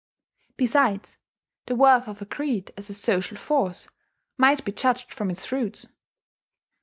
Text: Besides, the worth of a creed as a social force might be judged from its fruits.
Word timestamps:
Besides, 0.57 1.19
the 1.67 1.75
worth 1.75 2.07
of 2.07 2.23
a 2.23 2.25
creed 2.25 2.73
as 2.75 2.89
a 2.89 2.93
social 2.95 3.37
force 3.37 3.87
might 4.35 4.65
be 4.65 4.71
judged 4.71 5.13
from 5.13 5.29
its 5.29 5.45
fruits. 5.45 5.89